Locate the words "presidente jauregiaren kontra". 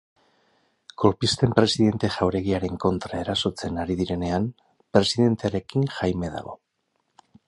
1.59-3.19